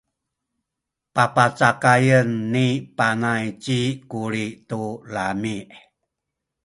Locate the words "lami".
5.13-5.57